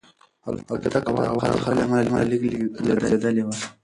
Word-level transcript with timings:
الوتکه 0.47 0.89
د 0.93 0.95
هوا 1.29 1.45
د 1.53 1.55
خرابوالي 1.63 1.83
له 1.83 1.83
امله 2.09 2.25
لږه 2.31 2.49
لړزېدلې 2.87 3.43
وه. 3.45 3.55